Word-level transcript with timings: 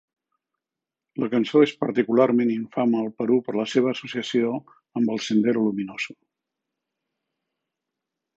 La 1.23 1.27
cançó 1.33 1.59
és 1.65 1.73
particularment 1.83 2.49
infame 2.53 2.97
al 3.01 3.11
Perú 3.19 3.37
per 3.49 3.55
la 3.59 3.67
seva 3.75 3.93
associació 3.97 4.55
amb 5.03 5.15
el 5.17 5.23
Sendero 5.29 5.65
Luminoso. 5.69 6.17